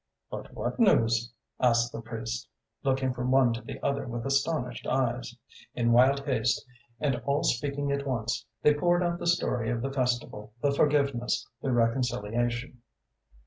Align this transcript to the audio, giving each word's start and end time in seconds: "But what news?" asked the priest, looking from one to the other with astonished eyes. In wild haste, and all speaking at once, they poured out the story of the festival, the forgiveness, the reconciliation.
"But 0.31 0.51
what 0.55 0.79
news?" 0.79 1.31
asked 1.59 1.91
the 1.91 2.01
priest, 2.01 2.47
looking 2.81 3.13
from 3.13 3.29
one 3.29 3.53
to 3.53 3.61
the 3.61 3.79
other 3.85 4.07
with 4.07 4.25
astonished 4.25 4.87
eyes. 4.87 5.35
In 5.75 5.91
wild 5.91 6.21
haste, 6.25 6.65
and 6.99 7.17
all 7.17 7.43
speaking 7.43 7.91
at 7.91 8.07
once, 8.07 8.43
they 8.63 8.73
poured 8.73 9.03
out 9.03 9.19
the 9.19 9.27
story 9.27 9.69
of 9.69 9.83
the 9.83 9.93
festival, 9.93 10.53
the 10.59 10.71
forgiveness, 10.71 11.47
the 11.61 11.71
reconciliation. 11.71 12.81